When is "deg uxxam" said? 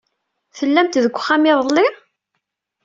1.03-1.43